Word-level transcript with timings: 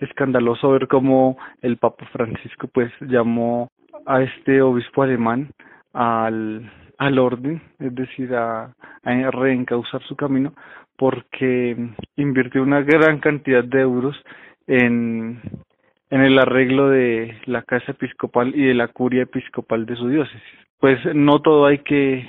escandaloso 0.00 0.70
ver 0.70 0.88
cómo 0.88 1.36
el 1.62 1.76
Papa 1.76 2.06
Francisco 2.12 2.68
pues 2.72 2.92
llamó 3.00 3.68
a 4.06 4.22
este 4.22 4.62
obispo 4.62 5.02
alemán 5.02 5.50
al, 5.92 6.70
al 6.98 7.18
orden, 7.18 7.62
es 7.78 7.94
decir, 7.94 8.34
a, 8.34 8.74
a 9.02 9.30
reencauzar 9.30 10.02
su 10.02 10.16
camino, 10.16 10.52
porque 10.96 11.76
invirtió 12.16 12.62
una 12.62 12.82
gran 12.82 13.20
cantidad 13.20 13.64
de 13.64 13.80
euros 13.80 14.16
en, 14.66 15.40
en 16.10 16.20
el 16.20 16.38
arreglo 16.38 16.90
de 16.90 17.38
la 17.46 17.62
casa 17.62 17.92
episcopal 17.92 18.54
y 18.54 18.66
de 18.66 18.74
la 18.74 18.88
curia 18.88 19.22
episcopal 19.22 19.86
de 19.86 19.96
su 19.96 20.08
diócesis. 20.08 20.42
Pues 20.78 20.98
no 21.14 21.40
todo 21.40 21.66
hay 21.66 21.78
que 21.78 22.26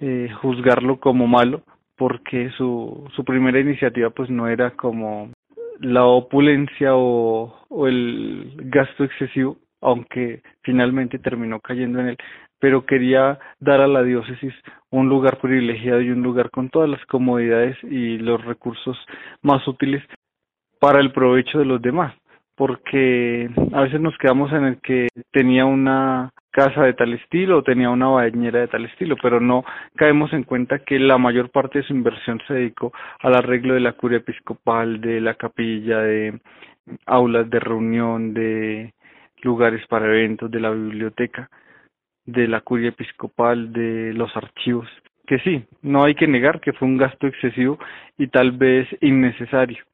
eh, 0.00 0.30
juzgarlo 0.40 0.98
como 0.98 1.26
malo, 1.26 1.62
porque 1.96 2.50
su, 2.50 3.08
su 3.14 3.24
primera 3.24 3.58
iniciativa 3.58 4.10
pues 4.10 4.28
no 4.30 4.48
era 4.48 4.72
como 4.72 5.30
la 5.80 6.04
opulencia 6.04 6.94
o, 6.94 7.54
el 7.86 8.52
gasto 8.64 9.04
excesivo, 9.04 9.58
aunque 9.80 10.42
finalmente 10.62 11.18
terminó 11.18 11.60
cayendo 11.60 12.00
en 12.00 12.08
él, 12.08 12.16
pero 12.58 12.86
quería 12.86 13.38
dar 13.60 13.80
a 13.80 13.86
la 13.86 14.02
diócesis 14.02 14.54
un 14.90 15.08
lugar 15.08 15.38
privilegiado 15.38 16.00
y 16.00 16.10
un 16.10 16.22
lugar 16.22 16.50
con 16.50 16.70
todas 16.70 16.88
las 16.88 17.04
comodidades 17.06 17.76
y 17.84 18.18
los 18.18 18.42
recursos 18.44 18.96
más 19.42 19.66
útiles 19.68 20.02
para 20.80 21.00
el 21.00 21.12
provecho 21.12 21.58
de 21.58 21.66
los 21.66 21.82
demás, 21.82 22.14
porque 22.56 23.50
a 23.72 23.82
veces 23.82 24.00
nos 24.00 24.16
quedamos 24.18 24.52
en 24.52 24.64
el 24.64 24.80
que 24.80 25.08
tenía 25.32 25.66
una 25.66 26.30
casa 26.56 26.84
de 26.84 26.94
tal 26.94 27.12
estilo 27.12 27.58
o 27.58 27.62
tenía 27.62 27.90
una 27.90 28.08
bañera 28.08 28.60
de 28.60 28.68
tal 28.68 28.86
estilo, 28.86 29.14
pero 29.20 29.40
no 29.40 29.62
caemos 29.94 30.32
en 30.32 30.42
cuenta 30.42 30.78
que 30.78 30.98
la 30.98 31.18
mayor 31.18 31.50
parte 31.50 31.80
de 31.80 31.84
su 31.84 31.92
inversión 31.92 32.40
se 32.48 32.54
dedicó 32.54 32.94
al 33.20 33.34
arreglo 33.34 33.74
de 33.74 33.80
la 33.80 33.92
curia 33.92 34.18
episcopal, 34.18 35.02
de 35.02 35.20
la 35.20 35.34
capilla, 35.34 35.98
de 35.98 36.40
aulas 37.04 37.50
de 37.50 37.60
reunión, 37.60 38.32
de 38.32 38.94
lugares 39.42 39.86
para 39.86 40.06
eventos, 40.06 40.50
de 40.50 40.60
la 40.60 40.70
biblioteca, 40.70 41.50
de 42.24 42.48
la 42.48 42.62
curia 42.62 42.88
episcopal, 42.88 43.70
de 43.74 44.14
los 44.14 44.34
archivos, 44.34 44.88
que 45.26 45.38
sí, 45.40 45.62
no 45.82 46.04
hay 46.04 46.14
que 46.14 46.26
negar 46.26 46.60
que 46.60 46.72
fue 46.72 46.88
un 46.88 46.96
gasto 46.96 47.26
excesivo 47.26 47.78
y 48.16 48.28
tal 48.28 48.52
vez 48.52 48.88
innecesario, 49.02 49.84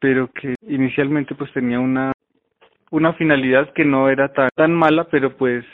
pero 0.00 0.32
que 0.32 0.56
inicialmente 0.66 1.36
pues 1.36 1.52
tenía 1.52 1.78
una 1.78 2.10
una 2.90 3.12
finalidad 3.14 3.72
que 3.72 3.84
no 3.84 4.08
era 4.08 4.32
tan, 4.32 4.48
tan 4.54 4.74
mala, 4.74 5.04
pero 5.04 5.36
pues 5.36 5.64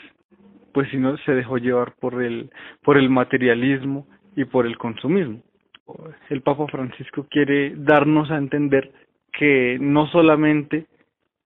pues 0.73 0.89
si 0.91 0.97
no 0.97 1.17
se 1.17 1.33
dejó 1.33 1.57
llevar 1.57 1.93
por 1.99 2.21
el 2.21 2.51
por 2.83 2.97
el 2.97 3.09
materialismo 3.09 4.07
y 4.35 4.45
por 4.45 4.65
el 4.67 4.77
consumismo. 4.77 5.41
El 6.29 6.41
Papa 6.41 6.67
Francisco 6.67 7.25
quiere 7.29 7.73
darnos 7.75 8.29
a 8.29 8.37
entender 8.37 8.91
que 9.31 9.77
no 9.79 10.07
solamente 10.07 10.85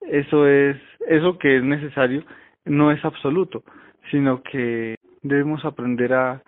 eso 0.01 0.47
es 0.47 0.77
eso 1.07 1.37
que 1.37 1.57
es 1.57 1.63
necesario 1.63 2.23
no 2.65 2.91
es 2.91 3.03
absoluto, 3.05 3.63
sino 4.11 4.43
que 4.43 4.95
debemos 5.23 5.63
aprender 5.65 6.13
a, 6.13 6.41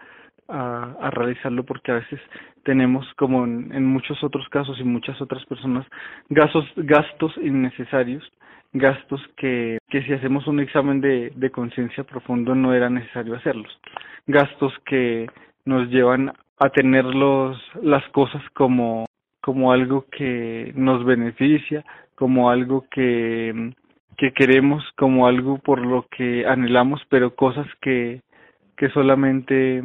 a, 0.47 1.09
realizarlo 1.11 1.63
porque 1.63 1.91
a 1.91 1.95
veces 1.95 2.19
tenemos 2.63 3.05
como 3.15 3.45
en, 3.45 3.71
en, 3.73 3.85
muchos 3.85 4.23
otros 4.23 4.47
casos 4.49 4.79
y 4.79 4.83
muchas 4.83 5.19
otras 5.21 5.45
personas 5.45 5.85
gastos 6.29 6.65
gastos 6.75 7.35
innecesarios 7.37 8.23
gastos 8.73 9.21
que, 9.37 9.77
que 9.89 10.01
si 10.03 10.13
hacemos 10.13 10.47
un 10.47 10.59
examen 10.59 10.99
de, 10.99 11.31
de 11.35 11.51
conciencia 11.51 12.03
profundo 12.03 12.55
no 12.55 12.73
era 12.73 12.89
necesario 12.89 13.35
hacerlos. 13.35 13.79
Gastos 14.27 14.73
que 14.85 15.27
nos 15.65 15.89
llevan 15.89 16.33
a 16.59 16.69
tener 16.69 17.05
los, 17.05 17.57
las 17.81 18.07
cosas 18.09 18.41
como, 18.53 19.05
como 19.41 19.71
algo 19.71 20.05
que 20.11 20.73
nos 20.75 21.05
beneficia, 21.05 21.85
como 22.15 22.49
algo 22.49 22.85
que, 22.89 23.73
que 24.17 24.31
queremos, 24.33 24.83
como 24.97 25.27
algo 25.27 25.59
por 25.59 25.79
lo 25.79 26.07
que 26.09 26.45
anhelamos, 26.47 27.01
pero 27.09 27.35
cosas 27.35 27.67
que, 27.81 28.21
que 28.77 28.89
solamente 28.89 29.83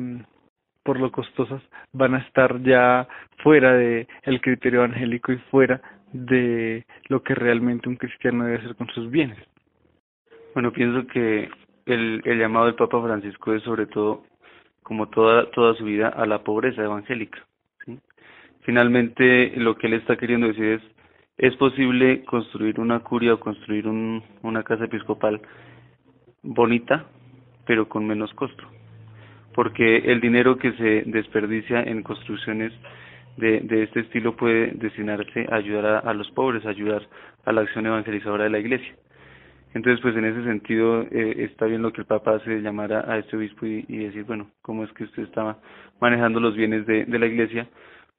por 0.82 0.98
lo 0.98 1.12
costosas 1.12 1.60
van 1.92 2.14
a 2.14 2.18
estar 2.20 2.62
ya 2.62 3.06
fuera 3.42 3.74
de 3.74 4.08
el 4.22 4.40
criterio 4.40 4.84
angélico 4.84 5.32
y 5.32 5.38
fuera 5.50 5.82
de 6.12 6.84
lo 7.08 7.22
que 7.22 7.34
realmente 7.34 7.88
un 7.88 7.96
cristiano 7.96 8.44
debe 8.44 8.58
hacer 8.58 8.76
con 8.76 8.88
sus 8.88 9.10
bienes. 9.10 9.38
Bueno, 10.54 10.72
pienso 10.72 11.06
que 11.06 11.48
el, 11.86 12.22
el 12.24 12.38
llamado 12.38 12.66
del 12.66 12.74
Papa 12.74 13.02
Francisco 13.02 13.52
es 13.54 13.62
sobre 13.62 13.86
todo, 13.86 14.24
como 14.82 15.08
toda, 15.08 15.50
toda 15.50 15.74
su 15.74 15.84
vida, 15.84 16.08
a 16.08 16.26
la 16.26 16.42
pobreza 16.42 16.82
evangélica. 16.82 17.38
Finalmente, 18.62 19.52
lo 19.56 19.76
que 19.76 19.86
él 19.86 19.94
está 19.94 20.16
queriendo 20.16 20.48
decir 20.48 20.64
es, 20.64 20.82
es 21.38 21.56
posible 21.56 22.24
construir 22.24 22.80
una 22.80 23.00
curia 23.00 23.34
o 23.34 23.40
construir 23.40 23.86
un, 23.86 24.22
una 24.42 24.62
casa 24.62 24.84
episcopal 24.84 25.40
bonita, 26.42 27.06
pero 27.66 27.88
con 27.88 28.06
menos 28.06 28.32
costo. 28.34 28.64
Porque 29.54 29.98
el 29.98 30.20
dinero 30.20 30.58
que 30.58 30.72
se 30.72 31.02
desperdicia 31.06 31.82
en 31.82 32.02
construcciones 32.02 32.72
de, 33.38 33.60
de 33.60 33.84
este 33.84 34.00
estilo 34.00 34.36
puede 34.36 34.72
destinarse 34.72 35.46
a 35.50 35.56
ayudar 35.56 36.02
a, 36.04 36.12
los 36.12 36.30
pobres, 36.32 36.66
a 36.66 36.70
ayudar 36.70 37.06
a 37.44 37.52
la 37.52 37.62
acción 37.62 37.86
evangelizadora 37.86 38.44
de 38.44 38.50
la 38.50 38.58
iglesia. 38.58 38.94
Entonces, 39.74 40.00
pues 40.02 40.16
en 40.16 40.24
ese 40.24 40.42
sentido 40.44 41.02
eh, 41.02 41.46
está 41.50 41.66
bien 41.66 41.82
lo 41.82 41.92
que 41.92 42.00
el 42.00 42.06
Papa 42.06 42.36
hace, 42.36 42.60
llamar 42.60 42.92
a, 42.92 43.18
este 43.18 43.36
obispo 43.36 43.64
y, 43.66 43.82
decir, 43.84 44.24
bueno, 44.24 44.50
¿cómo 44.62 44.82
es 44.82 44.92
que 44.92 45.04
usted 45.04 45.22
está 45.22 45.58
manejando 46.00 46.40
los 46.40 46.56
bienes 46.56 46.84
de, 46.86 47.04
de 47.04 47.18
la 47.18 47.26
iglesia? 47.26 47.68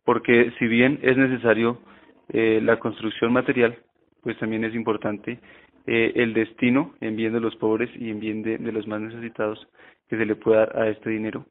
Porque 0.06 0.54
si 0.58 0.68
bien 0.68 1.00
es 1.02 1.18
necesario 1.18 1.82
eh, 2.30 2.62
la 2.64 2.78
construcción 2.78 3.34
material, 3.34 3.78
pues 4.22 4.38
también 4.38 4.64
es 4.64 4.74
importante 4.74 5.40
eh, 5.86 6.14
el 6.16 6.34
destino 6.34 6.94
en 7.02 7.16
bien 7.16 7.34
de 7.34 7.42
los 7.42 7.56
pobres 7.58 7.90
y 7.96 8.10
en 8.10 8.20
bien 8.20 8.42
de, 8.42 8.58
de 8.58 8.72
los 8.72 8.88
más 8.88 9.02
necesitados 9.02 9.68
que 10.08 10.18
se 10.18 10.26
le 10.26 10.36
pueda 10.36 10.68
dar 10.68 10.78
a 10.78 10.90
este 10.90 11.10
dinero 11.10 11.46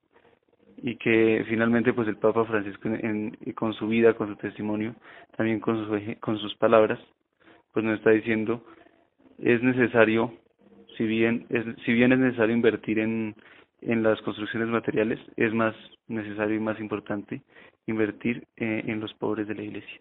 y 0.82 0.96
que 0.96 1.44
finalmente 1.48 1.92
pues 1.92 2.08
el 2.08 2.16
Papa 2.16 2.44
Francisco 2.44 2.88
en, 2.88 3.36
con 3.54 3.72
su 3.74 3.88
vida, 3.88 4.14
con 4.14 4.28
su 4.28 4.36
testimonio, 4.36 4.94
también 5.36 5.60
con, 5.60 5.86
su, 5.86 6.20
con 6.20 6.38
sus 6.38 6.54
palabras, 6.56 6.98
pues 7.72 7.84
nos 7.84 7.98
está 7.98 8.10
diciendo 8.10 8.64
es 9.38 9.62
necesario, 9.62 10.34
si 10.96 11.04
bien 11.04 11.46
es, 11.48 11.64
si 11.84 11.92
bien 11.92 12.12
es 12.12 12.18
necesario 12.18 12.54
invertir 12.54 12.98
en, 12.98 13.34
en 13.80 14.02
las 14.02 14.20
construcciones 14.22 14.68
materiales, 14.68 15.20
es 15.36 15.52
más 15.54 15.74
necesario 16.08 16.56
y 16.56 16.60
más 16.60 16.78
importante 16.80 17.42
invertir 17.86 18.46
eh, 18.56 18.84
en 18.86 19.00
los 19.00 19.14
pobres 19.14 19.46
de 19.48 19.54
la 19.54 19.62
Iglesia. 19.62 20.00